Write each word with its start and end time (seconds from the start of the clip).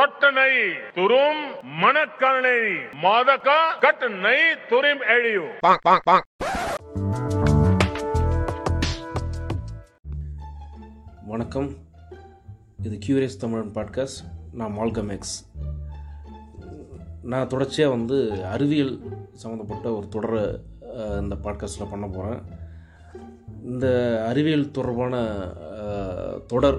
சொட்ட 0.00 0.32
நை 0.32 0.76
துரும் 0.94 1.40
மணக்கணை 1.62 2.58
மாதக்க 3.02 3.48
கட் 3.80 4.10
நை 4.10 4.36
துரிம் 4.68 5.02
எழியு. 5.08 5.44
வணக்கம். 11.26 11.70
இது 12.82 12.98
கியூரியஸ் 13.06 13.40
தமிழன் 13.40 13.72
பாட்காஸ்ட் 13.74 14.20
நான் 14.52 14.76
மால்கம் 14.78 15.10
எக்ஸ் 15.10 15.50
நான் 17.22 17.48
தொடர்ச்சியாக 17.48 17.94
வந்து 17.94 18.44
அறிவியல் 18.44 18.98
சம்மந்தப்பட்ட 19.32 19.92
ஒரு 19.92 20.08
தொடரை 20.08 20.42
இந்த 21.20 21.34
பாட்காஸ்ட்டில் 21.34 21.90
பண்ண 21.90 22.06
போகிறேன் 22.06 22.42
இந்த 23.64 23.86
அறிவியல் 24.28 24.70
தொடர்பான 24.70 25.16
தொடர் 26.46 26.78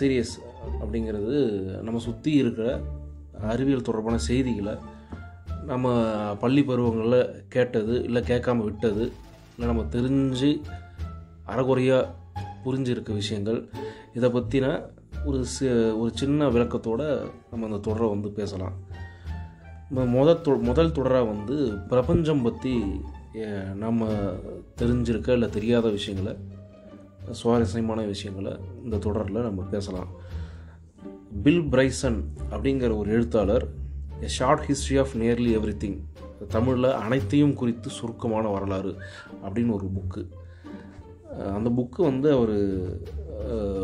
சீரியஸ் 0.00 0.46
அப்படிங்கிறது 0.80 1.36
நம்ம 1.86 1.98
சுற்றி 1.98 2.32
இருக்கிற 2.32 2.68
அறிவியல் 3.52 3.88
தொடர்பான 3.88 4.18
செய்திகளை 4.18 4.74
நம்ம 5.70 5.94
பள்ளி 6.42 6.62
பருவங்களில் 6.62 7.44
கேட்டது 7.48 7.94
இல்லை 8.04 8.22
கேட்காம 8.22 8.64
விட்டது 8.68 9.04
இல்லை 9.56 9.66
நம்ம 9.70 9.84
தெரிஞ்சு 9.96 10.50
அறகுறையாக 11.52 12.10
புரிஞ்சிருக்க 12.64 13.10
விஷயங்கள். 13.12 13.60
இதை 14.14 14.28
பற்றின 14.30 14.66
ஒரு 15.24 15.38
சி 15.44 15.66
ஒரு 16.00 16.10
சின்ன 16.14 16.48
விளக்கத்தோட 16.48 17.02
நம்ம 17.50 17.66
அந்த 17.66 17.78
தொடரை 17.86 18.08
வந்து 18.08 18.28
பேசலாம். 18.30 18.76
நம்ம 19.88 20.04
முதல் 20.18 20.42
தொ 20.46 20.52
முதல் 20.68 20.92
தொடராக 20.92 21.26
வந்து 21.32 21.56
பிரபஞ்சம் 21.88 22.42
பற்றி 22.42 22.74
நம்ம 23.74 24.08
தெரிஞ்சிருக்க 24.80 25.28
இல்லை 25.36 25.48
தெரியாத 25.48 25.86
விஷயங்களை 25.88 26.34
சுவாரஸ்யமான 27.40 28.02
விஷயங்களை 28.04 28.52
இந்த 28.84 28.96
தொடரில் 29.06 29.46
நம்ம 29.48 29.62
பேசலாம். 29.74 30.10
பில் 31.30 31.64
பிரைசன் 31.70 32.18
அப்படிங்கிற 32.50 32.96
ஒரு 32.96 33.08
எழுத்தாளர் 33.10 33.64
a 34.20 34.26
short 34.26 34.60
history 34.60 34.96
of 34.98 35.14
nearly 35.16 35.50
everything 35.78 35.98
தமிழில் 36.48 36.90
அனைத்தையும் 36.92 37.54
குறித்து 37.54 37.90
சுருக்கமான 37.90 38.50
வரலாறு 38.50 38.92
அப்படின்னு 39.42 39.72
ஒரு 39.72 39.86
புக்கு 39.86 40.22
அந்த 41.54 41.68
புக்கு 41.70 42.00
வந்து 42.02 42.32
அவர் 42.32 42.54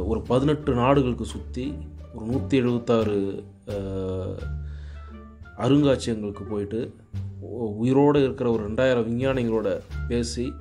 ஒரு 0.06 0.20
பதினெட்டு 0.22 0.74
நாடுகளுக்கு 0.74 1.24
சுற்றி 1.24 1.66
ஒரு 2.14 2.24
நூற்றி 2.26 2.56
எழுபத்தாறு 2.56 3.18
அருங்காட்சியகங்களுக்கு 5.58 6.44
போயிட்டு 6.48 6.80
உயிரோடு 7.76 8.22
இருக்கிற 8.22 8.50
ஒரு 8.50 8.68
ரெண்டாயிரம் 8.68 9.06
விஞ்ஞானிகளோட 9.06 9.68
பேசி 10.08 10.52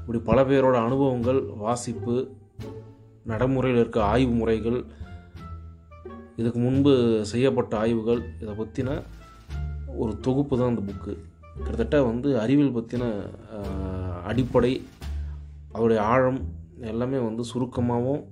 இப்படி 0.00 0.18
பல 0.18 0.42
பேரோட 0.42 0.76
அனுபவங்கள் 0.84 1.44
வாசிப்பு 1.58 2.30
நடைமுறையில் 3.24 3.80
இருக்க 3.80 4.02
ஆய்வு 4.04 4.34
முறைகள் 4.34 4.84
இதுக்கு 6.40 6.60
முன்பு 6.66 6.92
செய்யப்பட்ட 7.32 7.72
ஆய்வுகள் 7.82 8.22
இதை 8.42 8.54
பற்றின 8.60 8.90
ஒரு 10.00 10.12
தொகுப்பு 10.26 10.54
தான் 10.58 10.70
அந்த 10.72 10.82
புக்கு. 10.88 11.14
கிட்டத்தட்ட 11.54 11.96
வந்து 12.02 12.28
அறிவியல் 12.42 12.76
பற்றின 12.76 13.04
அடிப்படை 14.30 14.72
அதோடைய 15.74 16.00
ஆழம் 16.12 16.40
எல்லாமே 16.90 17.18
வந்து 17.28 17.42
சுருக்கமாகவும் 17.50 18.22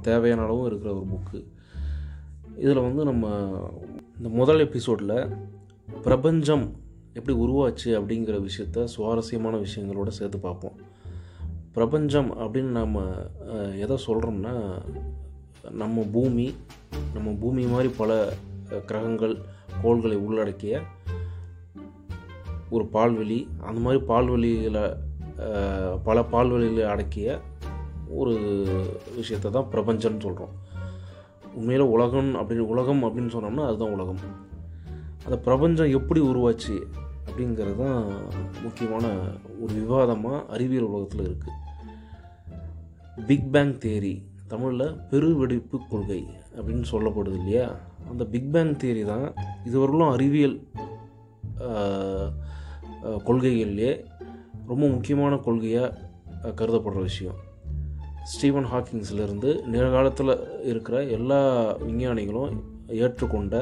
தேவையான 0.00 0.44
அளவும் 0.46 0.68
இருக்கிற 0.70 0.90
ஒரு 0.94 1.06
புக்கு. 1.12 1.40
இதில் 2.62 2.86
வந்து 2.86 3.02
நம்ம 3.10 3.26
இந்த 4.16 4.28
முதல் 4.40 4.62
எபிசோடில் 4.66 5.16
பிரபஞ்சம் 6.06 6.64
எப்படி 7.18 7.34
உருவாச்சு 7.44 7.90
அப்படிங்கிற 7.98 8.36
விஷயத்த 8.48 8.84
சுவாரஸ்யமான 8.94 9.54
விஷயங்களோட 9.66 10.10
சேர்த்து 10.18 10.38
பார்ப்போம். 10.38 10.76
பிரபஞ்சம் 11.76 12.30
அப்படின்னு 12.42 12.72
நம்ம 12.80 13.04
எதை 13.84 13.96
சொல்கிறோம்னா 14.06 14.54
நம்ம 15.70 16.02
பூமி 16.12 16.54
நம்ம 17.14 17.30
பூமி 17.40 17.66
மாதிரி 17.66 17.88
பல 17.96 18.32
கிரகங்கள் 18.86 19.38
கோள்களை 19.82 20.16
உள்ளடக்கிய 20.16 20.82
ஒரு 22.70 22.88
பால்வெளி 22.92 23.48
அந்த 23.60 23.80
மாதிரி 23.80 24.04
பால்வெளியில் 24.04 24.98
பல 26.04 26.22
பால்வெளிகளை 26.22 26.84
அடக்கிய 26.84 27.40
ஒரு 28.08 28.32
விஷயத்தை 29.16 29.50
தான் 29.50 29.68
பிரபஞ்சம்னு 29.72 30.20
சொல்கிறோம் 30.20 30.60
உண்மையில் 31.54 31.82
உலகம் 31.82 32.34
அப்படின்னு 32.34 32.58
உலகம் 32.58 33.04
அப்படின்னு 33.04 33.32
சொன்னோம்னா 33.32 33.66
அதுதான் 33.66 33.92
உலகம். 33.92 34.18
அந்த 35.24 35.38
பிரபஞ்சம் 35.38 35.90
எப்படி 35.90 36.20
உருவாச்சு 36.20 36.82
அப்படிங்கிறது 37.26 37.76
தான் 37.76 38.22
முக்கியமான 38.62 39.06
ஒரு 39.60 39.74
விவாதமாக 39.74 40.44
அறிவியல் 40.46 40.84
உலகத்தில் 40.84 41.26
இருக்குது 41.26 41.58
பிக் 43.26 43.52
பேங் 43.52 43.78
தேரி 43.78 44.22
தமிழில் 44.52 44.96
பெருவெடிப்பு 45.10 45.76
கொள்கை 45.90 46.20
அப்படின்னு 46.56 46.86
சொல்லப்படுது 46.92 47.36
இல்லையா? 47.40 47.66
அந்த 48.10 48.22
பிக் 48.32 48.50
பேங் 48.54 48.72
தியரி 48.80 49.02
தான் 49.10 49.26
இதுவரையிலும் 49.68 50.12
அறிவியல் 50.14 50.56
கொள்கைகள்லேயே 53.28 53.92
ரொம்ப 54.70 54.82
முக்கியமான 54.94 55.34
கொள்கையாக 55.46 56.50
கருதப்படுற 56.58 57.00
விஷயம். 57.08 57.38
ஸ்டீவன் 58.32 58.68
ஹாக்கிங்ஸ்லேருந்து 58.72 59.50
நிகழ்காலத்தில் 59.72 60.34
இருக்கிற 60.70 60.96
எல்லா 61.16 61.40
விஞ்ஞானிகளும் 61.86 62.52
ஏற்றுக்கொண்ட 63.02 63.56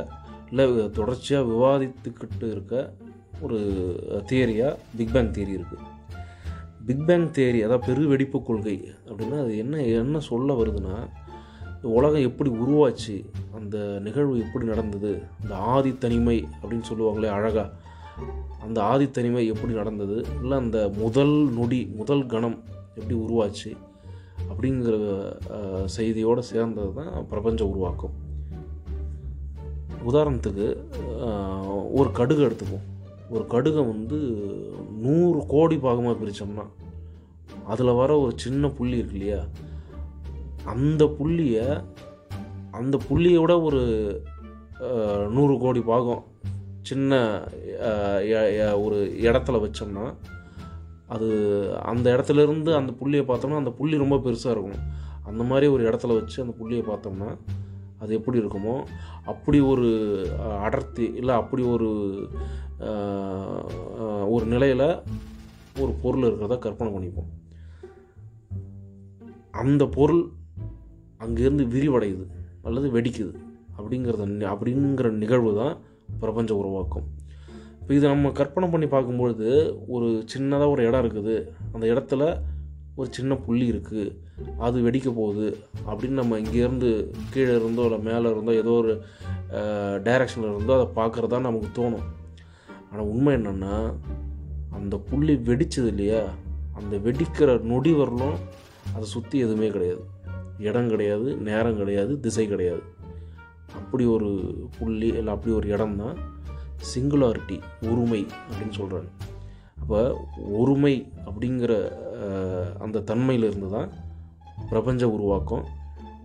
இல்லை 0.51 0.67
தொடர்ச்சியாக 0.99 1.49
விவாதித்துக்கிட்டு 1.53 2.49
இருக்க 2.57 2.75
ஒரு 3.41 3.59
தியரியாக 4.31 4.79
பிக்பேங் 4.99 5.33
தியரி 5.37 5.55
இருக்குது 5.59 5.87
பிக் 6.87 7.07
பேங் 7.07 7.27
தேரி 7.31 7.63
அதாவது 7.63 7.87
பெரு 7.87 8.09
வெடிப்பு 8.09 8.43
கொள்கை 8.43 8.89
அப்படின்னா 9.07 9.41
அது 9.41 9.59
என்ன 9.59 9.83
என்ன 9.83 10.21
சொல்ல 10.21 10.55
வருதுன்னா 10.55 10.97
உலகம் 11.83 12.23
எப்படி 12.23 12.51
உருவாச்சு 12.51 13.25
அந்த 13.55 13.77
நிகழ்வு 14.01 14.39
எப்படி 14.39 14.65
நடந்தது 14.65 15.23
அந்த 15.43 15.55
ஆதி 15.55 15.99
தனிமை 15.99 16.49
அப்படின்னு 16.63 16.83
சொல்லுவாங்களே 16.93 17.29
அழகாக 17.29 17.71
அந்த 18.61 18.83
ஆதி 18.83 19.11
தனிமை 19.11 19.47
எப்படி 19.47 19.73
நடந்தது 19.73 20.17
இல்லை 20.43 20.59
அந்த 20.59 20.91
முதல் 20.97 21.37
நொடி 21.53 21.93
முதல் 21.97 22.27
கணம் 22.27 22.59
எப்படி 22.95 23.17
உருவாச்சு 23.21 23.71
அப்படிங்கிற 24.51 24.95
செய்தியோடு 25.85 26.43
சேர்ந்தது 26.43 26.93
தான் 26.95 27.27
பிரபஞ்ச 27.29 27.69
உருவாக்கம். 27.69 28.15
உதாரணத்துக்கு 30.09 30.67
ஒரு 31.93 32.13
கடுகு 32.13 32.43
எடுத்துக்குவோம். 32.49 32.89
ஒரு 33.33 33.45
கடுகை 33.53 33.83
வந்து 33.93 34.19
நூறு 35.05 35.41
கோடி 35.47 35.77
பாகமாக 35.77 36.15
பிரித்தோம்னா 36.21 36.65
அதில் 37.67 37.99
வர 38.01 38.11
ஒரு 38.21 38.33
சின்ன 38.37 38.69
புள்ளி 38.79 38.97
இருக்கு 38.99 39.17
இல்லையா? 39.19 39.41
அந்த 40.65 41.03
புள்ளியை 41.19 41.67
அந்த 42.71 42.97
புள்ளியோட 43.09 43.53
ஒரு 43.63 43.81
நூறு 45.31 45.55
கோடி 45.59 45.81
பாகம் 45.91 46.23
சின்ன 46.83 47.15
ஒரு 48.85 48.99
இடத்துல 49.29 49.57
வச்சோம்னா 49.65 50.05
அது 51.15 51.29
அந்த 51.83 52.07
இடத்துல 52.17 52.43
இருந்து 52.47 52.71
அந்த 52.75 52.93
புள்ளியை 52.93 53.25
பார்த்தோம்னா 53.27 53.61
அந்த 53.63 53.73
புள்ளி 53.79 53.97
ரொம்ப 54.03 54.17
பெருசாக 54.25 54.55
இருக்கும். 54.55 54.85
அந்த 55.29 55.43
மாதிரி 55.45 55.67
ஒரு 55.75 55.83
இடத்துல 55.91 56.15
வச்சு 56.19 56.39
அந்த 56.43 56.55
புள்ளியை 56.61 56.85
பார்த்தோம்னா 56.87 57.31
அது 58.03 58.11
எப்படி 58.19 58.41
இருக்குமோ 58.43 58.75
அப்படி 59.33 59.59
ஒரு 59.73 59.89
அடர்த்தி 60.67 61.07
இல்லை 61.21 61.35
அப்படி 61.41 61.63
ஒரு 61.75 61.91
ஒரு 64.35 64.45
நிலையில் 64.53 64.89
ஒரு 65.83 65.93
பொருள் 66.03 66.27
இருக்கிறத 66.29 66.57
கற்பனை 66.65 66.91
பண்ணிப்போம். 66.95 67.31
அந்த 69.63 69.83
பொருள் 69.97 70.23
அங்கேருந்து 71.25 71.65
விரிவடையுது 71.75 72.27
அல்லது 72.67 72.89
வெடிக்குது 72.97 73.33
அப்படிங்கிறத 73.79 74.25
அப்படிங்கிற 74.53 75.09
நிகழ்வு 75.23 75.53
தான் 75.61 75.75
பிரபஞ்ச 76.23 76.51
உருவாக்கம். 76.61 77.07
இப்போ 77.81 77.93
இதை 77.99 78.07
நம்ம 78.11 78.31
கற்பனை 78.39 78.67
பண்ணி 78.73 78.87
பார்க்கும்பொழுது 78.95 79.49
ஒரு 79.95 80.09
சின்னதாக 80.33 80.73
ஒரு 80.75 80.83
இடம் 80.89 81.03
இருக்குது. 81.05 81.37
அந்த 81.75 81.85
இடத்துல 81.93 82.23
ஒரு 83.01 83.11
சின்ன 83.17 83.33
புள்ளி 83.47 83.67
இருக்குது 83.73 84.05
அது 84.67 84.77
வெடிக்க 84.87 85.09
போகுது. 85.19 85.47
அப்படின்னு 85.89 86.21
நம்ம 86.21 86.39
இங்கேருந்து 86.43 86.91
கீழே 87.33 87.55
இருந்தோ 87.61 87.85
இல்லை 87.89 87.99
மேலே 88.09 88.27
இருந்தோ 88.35 88.53
ஏதோ 88.63 88.73
ஒரு 88.83 88.93
டைரக்ஷனில் 90.07 90.53
இருந்தோ 90.53 90.75
அதை 90.79 90.87
பார்க்குறது 91.01 91.33
தான் 91.35 91.47
நமக்கு 91.49 91.69
தோணும். 91.79 92.07
ஆனால் 92.91 93.11
உண்மை 93.13 93.33
என்னென்னா 93.39 93.75
அந்த 94.79 94.95
புள்ளி 95.11 95.35
வெடிச்சது 95.49 95.91
இல்லையா? 95.93 96.23
அந்த 96.79 96.95
வெடிக்கிற 97.07 97.51
நொடி 97.71 97.93
வரலும் 98.01 98.37
அதை 98.95 99.05
சுற்றி 99.15 99.37
எதுவுமே 99.47 99.69
கிடையாது. 99.77 100.03
இடம் 100.69 100.91
கிடையாது 100.93 101.29
நேரம் 101.49 101.79
கிடையாது 101.81 102.13
திசை 102.25 102.47
கிடையாது. 102.53 102.83
அப்படி 103.81 104.05
ஒரு 104.15 104.31
புள்ளி 104.79 105.09
இல்லை 105.21 105.33
அப்படி 105.35 105.53
ஒரு 105.59 105.69
இடம் 105.75 105.99
தான் 106.03 106.17
சிங்குலாரிட்டி 106.91 107.57
உரிமை 107.91 108.23
அப்படின்னு 108.47 108.75
சொல்கிறாங்க 108.79 109.11
அப்போ 109.81 110.01
ஒருமை 110.61 110.95
அப்படிங்கிற 111.27 111.73
அந்த 112.85 113.03
தன்மையிலிருந்து 113.11 113.69
தான் 113.77 113.91
பிரபஞ்ச 114.71 115.03
உருவாக்கம் 115.17 115.65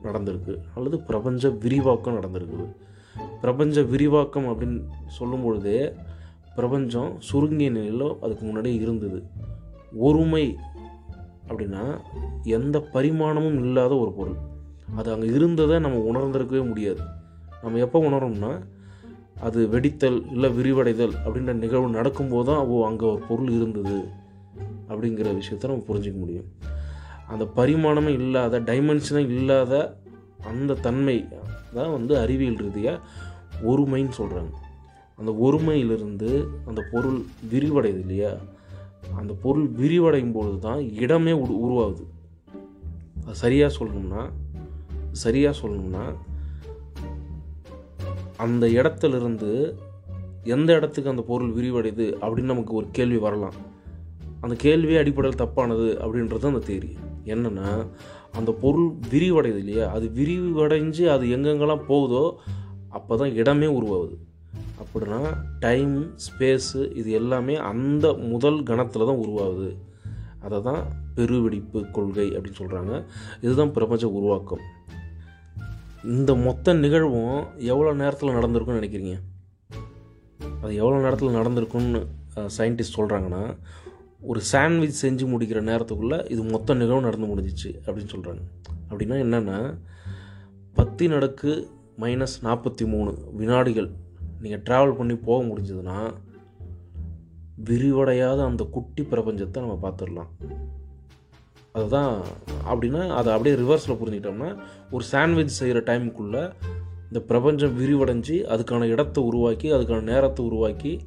நடந்திருக்கு. 0.08 0.54
அல்லது 0.76 0.98
பிரபஞ்ச 1.10 1.50
விரிவாக்கம் 1.64 2.18
நடந்திருக்குது. 2.18 2.66
பிரபஞ்ச 3.44 3.84
விரிவாக்கம் 3.92 4.48
அப்படின்னு 4.52 4.80
சொல்லும் 5.18 5.44
பொழுதே 5.46 5.80
பிரபஞ்சம் 6.58 7.12
சுருங்கிய 7.30 7.70
நிலையில் 7.78 8.08
அதுக்கு 8.24 8.44
முன்னாடி 8.46 8.72
இருந்தது. 8.84 9.20
ஒருமை 10.08 10.46
அப்படின்னா 11.50 11.84
எந்த 12.58 12.78
பரிமாணமும் 12.94 13.58
இல்லாத 13.64 13.94
ஒரு 14.04 14.12
பொருள். 14.20 14.38
அது 15.00 15.10
அங்கே 15.14 15.28
இருந்ததை 15.38 15.76
நம்ம 15.86 15.98
உணர்ந்திருக்கவே 16.12 16.64
முடியாது. 16.72 17.02
நம்ம 17.64 17.80
எப்போ 17.86 18.00
உணரோம்னா 18.10 18.52
அது 19.40 19.68
வெடித்தல் 19.68 20.32
இல்லை 20.32 20.50
விரிவடைதல் 20.50 21.14
அப்படின்ற 21.26 21.54
நிகழ்வு 21.54 21.90
நடக்கும்போது 21.90 22.46
தான் 22.46 22.66
ஓ 22.66 22.86
அங்கே 22.86 23.06
ஒரு 23.06 23.22
பொருள் 23.28 23.50
இருந்தது 23.50 24.08
அப்படிங்கிற 24.90 25.42
விஷயத்த 25.42 25.68
நம்ம 25.68 25.84
புரிஞ்சிக்க 25.88 26.18
முடியும். 26.18 26.46
அந்த 27.28 27.48
பரிமாணமே 27.56 28.08
இல்லாத 28.08 28.60
டைமென்ஷனே 28.60 29.18
இல்லாத 29.18 30.00
அந்த 30.46 30.74
தன்மை 30.74 31.28
தான் 31.74 31.92
வந்து 31.92 32.18
அறிவியல் 32.18 32.56
ரீதியாக 32.56 33.00
ஒருமைன்னு 33.64 34.12
சொல்கிறாங்க 34.18 34.54
அந்த 35.18 35.32
ஒருமையிலிருந்து 35.32 36.48
அந்த 36.66 36.84
பொருள் 36.92 37.26
விரிவடையுது 37.52 38.00
இல்லையா? 38.00 38.38
அந்த 39.16 39.34
பொருள் 39.34 39.70
விரிவடையும் 39.70 40.32
பொழுது 40.32 40.60
தான் 40.60 40.92
இடமே 40.92 41.32
உரு 41.32 41.54
உருவாகுது. 41.66 42.06
அது 43.26 43.36
சரியாக 43.36 43.76
சொல்லணும்னா 43.76 44.30
சரியாக 45.12 45.68
சொல்லணும்னா 45.68 46.16
அந்த 48.38 48.68
இடத்துலேருந்து 48.68 49.74
எந்த 50.44 50.74
இடத்துக்கு 50.74 51.10
அந்த 51.10 51.22
பொருள் 51.22 51.54
விரிவடையுது 51.54 52.06
அப்படின்னு 52.22 52.52
நமக்கு 52.54 52.74
ஒரு 52.74 52.88
கேள்வி 52.92 53.18
வரலாம். 53.18 53.54
அந்த 54.42 54.56
கேள்வியே 54.64 54.98
அடிப்படையில் 54.98 55.48
தப்பானது 55.48 55.88
அப்படின்றது 56.02 56.46
அந்த 56.46 56.66
தேரி. 56.68 56.92
என்னென்னா 57.26 57.88
அந்த 58.32 58.52
பொருள் 58.52 58.92
விரிவடையுது 59.10 59.58
இல்லையா? 59.58 59.92
அது 59.92 60.12
விரிவடைஞ்சு 60.16 61.08
அது 61.08 61.26
எங்கெங்கெல்லாம் 61.28 61.86
போகுதோ 61.88 62.36
அப்போ 62.90 63.18
தான் 63.18 63.34
இடமே 63.34 63.66
உருவாகுது. 63.66 64.18
அப்படின்னா 64.82 65.38
டைம் 65.60 66.16
ஸ்பேஸு 66.26 66.96
இது 66.96 67.12
எல்லாமே 67.12 67.56
அந்த 67.56 68.14
முதல் 68.14 68.64
கணத்தில் 68.64 69.06
தான் 69.06 69.18
உருவாகுது. 69.18 69.76
அதை 70.42 70.62
தான் 70.62 70.84
பெருவெடிப்பு 71.16 71.86
கொள்கை 71.92 72.32
அப்படின்னு 72.32 72.62
சொல்கிறாங்க 72.62 73.06
இதுதான் 73.42 73.72
பிரபஞ்ச 73.72 74.10
உருவாக்கம். 74.10 74.60
இந்த 76.06 76.36
மொத்த 76.36 76.74
நிகழ்வும் 76.74 77.46
எவ்வளோ 77.58 77.94
நேரத்தில் 77.94 78.30
நடந்திருக்குன்னு 78.30 78.80
நினைக்கிறீங்க? 78.80 79.14
அது 80.62 80.76
எவ்வளோ 80.76 80.98
நேரத்தில் 81.02 81.36
நடந்திருக்குன்னு 81.36 82.02
சயின்டிஸ்ட் 82.58 82.98
சொல்கிறாங்கன்னா 82.98 83.58
ஒரு 84.22 84.42
சாண்ட்விச் 84.52 85.06
செஞ்சு 85.06 85.26
முடிக்கிற 85.32 85.60
நேரத்துக்குள்ளே 85.70 86.32
இது 86.32 86.44
மொத்த 86.44 86.74
நிகழ்வு 86.74 87.02
நடந்து 87.02 87.28
முடிஞ்சிச்சு 87.28 87.70
அப்படின்னு 87.86 88.14
சொல்கிறாங்க 88.16 88.44
அப்படின்னா 88.90 89.18
என்னென்னா 89.26 89.78
பத்து 90.74 91.08
நடக்கு 91.08 91.70
மைனஸ் 92.00 92.38
நாற்பத்தி 92.44 92.86
மூணு 92.88 93.18
வினாடிகள் 93.32 93.90
நீங்கள் 94.42 94.62
ட்ராவல் 94.62 94.98
பண்ணி 94.98 95.16
போக 95.16 95.46
முடிஞ்சதுன்னா 95.46 96.14
விரிவடையாத 97.66 98.46
அந்த 98.46 98.64
குட்டி 98.64 99.04
பிரபஞ்சத்தை 99.04 99.58
நம்ம 99.58 99.80
பார்த்துடலாம். 99.82 100.28
அதுதான் 101.76 102.14
அப்படின்னா 102.66 103.10
அதை 103.10 103.34
அப்படியே 103.34 103.56
ரிவர்ஸில் 103.56 104.00
புரிஞ்சுக்கிட்டோம்னா 104.00 104.58
ஒரு 104.92 105.04
சாண்ட்விச் 105.12 105.48
செய்கிற 105.48 105.80
டைமுக்குள்ளே 105.80 106.54
இந்த 107.08 107.20
பிரபஞ்சம் 107.28 107.78
விரிவடைஞ்சு 107.80 108.46
அதுக்கான 108.48 108.84
இடத்தை 108.84 109.24
உருவாக்கி 109.24 109.74
அதுக்கான 109.74 110.02
நேரத்தை 110.02 110.46
உருவாக்கி 110.46 111.00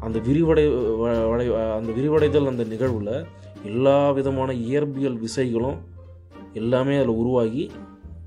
அந்த 0.00 0.18
விரிவடை 0.18 0.64
வ- 1.00 1.28
வடை 1.28 1.54
அந்த 1.54 1.92
விரிவடைதல் 1.92 2.46
அந்த 2.46 2.64
நிகழ்வில் 2.64 3.26
எல்லா 3.62 4.10
விதமான 4.10 4.52
இயற்பியல் 4.52 5.18
விசைகளும் 5.18 5.78
எல்லாமே 6.52 6.96
அதில் 6.96 7.14
உருவாகி 7.14 7.70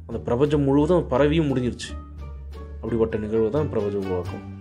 அந்த 0.07 0.19
பிரபஞ்சம் 0.19 0.61
முழுவதும் 0.61 1.07
பரவியும் 1.09 1.55
முடிஞ்சிருச்சு. 1.55 1.91
அப்படிப்பட்ட 2.75 3.17
நிகழ்வு 3.17 3.49
தான் 3.49 3.69
பிரபஞ்சம் 3.69 4.01
உருவாக்கும். 4.01 4.54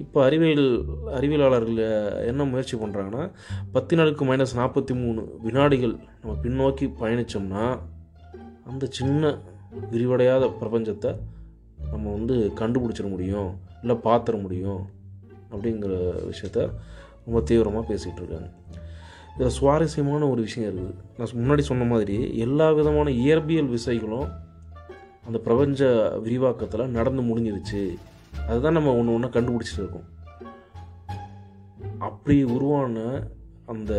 இப்போ 0.00 0.24
அறிவியல் 0.24 0.68
அறிவியலாளர்கள் 1.12 1.78
என்ன 2.26 2.44
முயற்சி 2.44 2.76
பண்ணுறாங்கன்னா 2.76 3.30
பத்து 3.72 3.96
நாளுக்கு 3.96 4.24
மைனஸ் 4.24 4.58
நாற்பத்தி 4.58 4.94
மூணு 4.94 5.22
வினாடிகள் 5.42 5.94
நம்ம 6.20 6.34
பின்னோக்கி 6.42 6.86
பயணித்தோம்னா 7.00 7.64
அந்த 8.64 8.86
சின்ன 8.90 9.32
விரிவடையாத 9.90 10.44
பிரபஞ்சத்தை 10.60 11.16
நம்ம 11.90 12.10
வந்து 12.12 12.52
கண்டுபிடிச்சிட 12.60 13.10
முடியும் 13.10 13.50
இல்லை 13.82 13.96
பார்த்துட 14.04 14.42
முடியும் 14.42 14.82
அப்படிங்கிற 15.50 15.92
விஷயத்த 16.30 16.60
ரொம்ப 17.24 17.40
தீவிரமாக 17.40 17.84
பேசிகிட்டு 17.92 18.20
இருக்காங்க. 18.22 18.48
இதில் 19.36 19.56
சுவாரஸ்யமான 19.58 20.28
ஒரு 20.28 20.40
விஷயம் 20.42 20.68
இருக்குது. 20.68 20.94
நான் 21.18 21.36
முன்னாடி 21.40 21.58
சொன்ன 21.58 21.84
மாதிரி 21.84 22.36
எல்லா 22.36 22.72
விதமான 22.72 23.10
இயற்பியல் 23.10 23.72
விசைகளும் 23.76 24.28
அந்த 25.26 25.38
பிரபஞ்ச 25.38 25.82
விரிவாக்கத்தில் 26.24 26.94
நடந்து 26.96 27.22
முடிஞ்சிருச்சு. 27.22 27.82
அதுதான் 28.48 28.76
நம்ம 28.78 28.94
ஒன்று 28.96 29.14
ஒன்றா 29.14 29.28
கண்டுபிடிச்சிட்டு 29.28 29.82
இருக்கோம். 29.82 30.08
அப்படி 31.98 32.36
உருவான 32.56 32.96
அந்த 33.72 33.92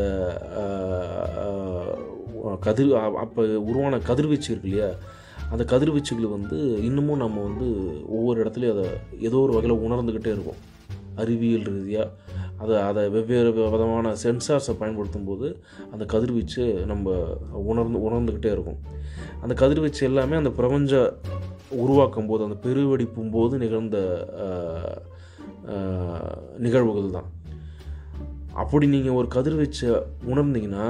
கதிர் 2.65 2.91
அப்போ 3.23 3.41
உருவான 3.69 3.99
கதிர்வீச்சு 4.09 4.49
இருக்கு 4.51 4.69
இல்லையா? 4.69 4.89
அந்த 5.51 5.63
கதிர்வீச்சுகள் 5.71 6.35
வந்து 6.35 6.57
இன்னமும் 6.83 7.21
நம்ம 7.23 7.41
வந்து 7.41 7.67
ஒவ்வொரு 8.17 8.37
இடத்துலையும் 8.43 8.73
அதை 8.75 8.85
ஏதோ 9.27 9.37
ஒரு 9.45 9.53
வகையில் 9.53 9.83
உணர்ந்துக்கிட்டே 9.85 10.33
இருக்கோம். 10.35 10.61
அறிவியல் 11.15 11.67
ரீதியாக 11.71 12.09
அதை 12.57 12.75
அதை 12.89 13.01
வெவ்வேறு 13.09 13.49
விதமான 13.53 14.13
சென்சார்ஸை 14.23 14.73
பயன்படுத்தும் 14.79 15.25
போது 15.25 15.47
அந்த 15.91 16.03
கதிர்வீச்சு 16.05 16.63
நம்ம 16.91 17.15
உணர்ந்து 17.71 17.99
உணர்ந்துக்கிட்டே 18.07 18.51
இருக்கும். 18.55 18.79
அந்த 19.41 19.53
கதிர்வீச்சு 19.61 20.01
எல்லாமே 20.05 20.35
அந்த 20.35 20.51
பிரபஞ்ச 20.59 21.01
உருவாக்கும் 21.83 22.29
போது 22.29 22.45
அந்த 22.45 22.57
பெருவெடிப்பும் 22.65 23.33
போது 23.35 23.53
நிகழ்ந்த 23.63 23.97
நிகழ்வுகள் 26.65 27.15
தான் 27.17 27.29
அப்படி 28.61 28.85
நீங்கள் 28.95 29.17
ஒரு 29.19 29.27
கதிர்வீச்சை 29.35 29.89
உணர்ந்தீங்கன்னா 30.31 30.87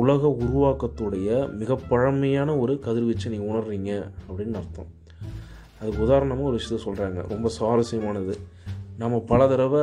உலக 0.00 0.28
உருவாக்கத்துடைய 0.44 1.28
மிக 1.60 1.74
பழமையான 1.90 2.56
ஒரு 2.62 2.72
கதிர்வீச்சை 2.86 3.28
நீங்கள் 3.32 3.50
உணர்றீங்க 3.52 3.90
அப்படின்னு 4.28 4.58
அர்த்தம். 4.60 4.90
அதுக்கு 5.80 6.04
உதாரணமாக 6.06 6.48
ஒரு 6.50 6.58
விஷயத்த 6.58 6.78
சொல்கிறாங்க 6.86 7.20
ரொம்ப 7.32 7.50
சுவாரஸ்யமானது. 7.58 8.34
நம்ம 9.02 9.20
பல 9.30 9.40
தடவை 9.52 9.82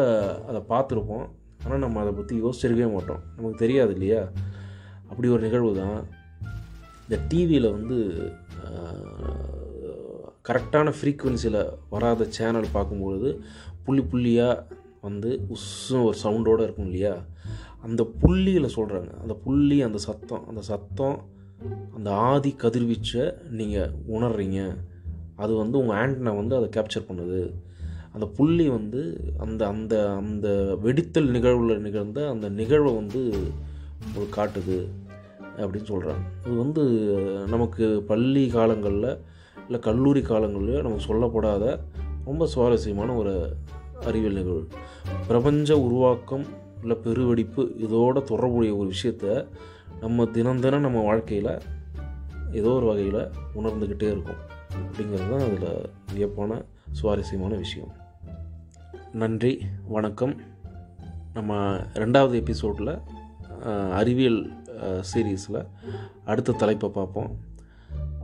அதை 0.49 0.61
பார்த்துருப்போம். 0.73 1.25
ஆனால் 1.63 1.83
நம்ம 1.85 1.99
அதை 2.03 2.11
பற்றி 2.19 2.35
யோசிச்சிருக்கவே 2.43 2.89
மாட்டோம். 2.95 3.21
நமக்கு 3.35 3.61
தெரியாது 3.63 3.93
இல்லையா? 3.97 4.21
அப்படி 5.09 5.27
ஒரு 5.35 5.41
நிகழ்வு 5.47 5.71
தான் 5.81 5.99
இந்த 7.05 7.17
டிவியில் 7.31 7.75
வந்து 7.77 7.97
கரெக்டான 10.45 10.93
ஃப்ரீக்குவென்சியில் 10.97 11.61
வராத 11.89 12.25
சேனல் 12.37 12.73
பார்க்கும்பொழுது 12.73 13.29
புள்ளி 13.85 14.01
புள்ளியாக 14.11 14.63
வந்து 15.01 15.29
உஸ்ஸும் 15.55 16.05
ஒரு 16.07 16.17
சவுண்டோடு 16.23 16.61
இருக்கும் 16.65 16.85
இல்லையா? 16.85 17.13
அந்த 17.81 18.01
புள்ளியில் 18.21 18.73
சொல்கிறாங்க 18.75 19.11
அந்த 19.21 19.33
புள்ளி 19.45 19.77
அந்த 19.81 19.99
சத்தம் 20.07 20.43
அந்த 20.49 20.61
சத்தம் 20.61 21.17
அந்த 21.95 22.09
ஆதி 22.29 22.51
கதிர்வீச்சை 22.63 23.25
நீங்கள் 23.59 23.93
உணர்றீங்க. 24.15 24.59
அது 25.35 25.53
வந்து 25.55 25.75
உங்கள் 25.77 25.97
ஆண்டனை 26.01 26.33
வந்து 26.35 26.55
அதை 26.55 26.67
கேப்சர் 26.77 27.07
பண்ணுது. 27.09 27.41
அந்த 28.13 28.25
புள்ளி 28.37 28.65
வந்து 28.69 29.01
அந்த 29.37 29.61
அந்த 29.67 29.93
அந்த 30.21 30.47
வெடித்தல் 30.85 31.29
நிகழ்வில் 31.35 31.83
நிகழ்ந்த 31.87 32.19
அந்த 32.29 32.49
நிகழ்வை 32.59 32.91
வந்து 32.95 33.21
காட்டுது 34.37 34.77
அப்படின்னு 35.61 35.89
சொல்கிறாங்க 35.91 36.25
இது 36.45 36.55
வந்து 36.55 36.83
நமக்கு 37.47 37.85
பள்ளி 38.11 38.43
காலங்களில் 38.49 39.09
இல்லை 39.65 39.79
கல்லூரி 39.87 40.21
காலங்களில் 40.21 40.83
நமக்கு 40.85 41.07
சொல்லப்படாத 41.11 41.65
ரொம்ப 42.25 42.45
சுவாரஸ்யமான 42.53 43.13
ஒரு 43.21 43.33
அறிவியல் 44.07 44.37
நிகழ்வு. 44.39 44.63
பிரபஞ்ச 45.27 45.77
உருவாக்கம் 45.85 46.45
இல்லை 46.81 46.95
பெருவெடிப்பு 47.03 47.61
இதோட 47.85 48.15
தொடர்புடைய 48.31 48.71
ஒரு 48.75 48.87
விஷயத்த 48.95 49.45
நம்ம 50.03 50.25
தினம் 50.37 50.61
தினம் 50.63 50.85
நம்ம 50.85 51.01
வாழ்க்கையில் 51.09 51.53
ஏதோ 52.59 52.69
ஒரு 52.69 52.85
வகையில் 52.85 53.21
உணர்ந்துக்கிட்டே 53.59 54.07
இருக்கும். 54.13 54.41
அப்படிங்கிறது 54.83 55.29
தான் 55.31 55.45
அதில் 55.47 55.89
வியப்பான 56.13 56.51
சுவாரஸ்யமான 56.99 57.53
விஷயம். 57.63 57.91
நன்றி 59.21 59.53
வணக்கம். 59.95 60.35
நம்ம 61.33 61.53
ரெண்டாவது 62.01 62.35
எபிசோடில் 62.41 62.93
அறிவியல் 63.99 64.39
சீரீஸில் 65.09 65.59
அடுத்த 66.25 66.57
தலைப்பை 66.61 66.89
பார்ப்போம். 66.97 67.31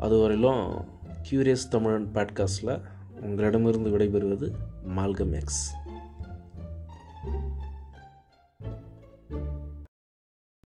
அதுவரையிலும் 0.05 0.63
கியூரியஸ் 1.23 1.67
தமிழன் 1.69 2.07
பாட்காஸ்டில் 2.13 2.81
உங்களிடமிருந்து 3.21 3.89
விடைபெறுவது 3.89 4.47
மால்கம் 4.95 5.33
எக்ஸ் 5.33 5.63